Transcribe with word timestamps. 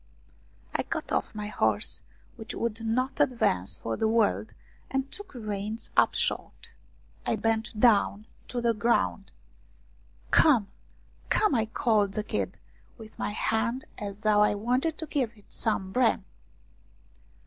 I 0.73 0.81
got 0.81 1.09
oflF 1.09 1.35
my 1.35 1.45
horse, 1.45 2.01
which 2.35 2.55
would 2.55 2.83
not 2.83 3.19
advance 3.19 3.77
for 3.77 3.95
the 3.95 4.07
world, 4.07 4.51
and 4.89 5.11
took 5.11 5.33
the 5.33 5.39
reins 5.39 5.91
up 5.95 6.15
short. 6.15 6.71
I 7.23 7.35
bent 7.35 7.79
down 7.79 8.25
to 8.47 8.61
the 8.61 8.73
ground. 8.73 9.29
AT 9.29 10.31
MANJOALA'S 10.31 10.31
INN 10.31 10.33
45" 10.33 10.43
Come, 10.43 10.67
come!" 11.29 11.53
I 11.61 11.65
called 11.67 12.13
the 12.13 12.23
kid, 12.23 12.57
with 12.97 13.19
my 13.19 13.29
hand 13.29 13.85
as 13.99 14.21
though 14.21 14.41
I 14.41 14.55
wanted 14.55 14.97
to 14.97 15.05
give 15.05 15.37
it 15.37 15.53
some 15.53 15.91
bran. 15.91 16.25